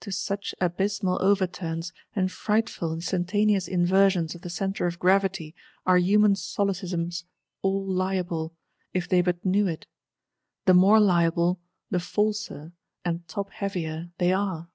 [0.00, 5.54] —To such abysmal overturns, and frightful instantaneous inversions of the centre of gravity,
[5.86, 7.22] are human Solecisms
[7.62, 8.56] all liable,
[8.92, 9.86] if they but knew it;
[10.64, 11.60] the more liable,
[11.90, 12.72] the falser
[13.04, 14.68] (and topheavier) they are!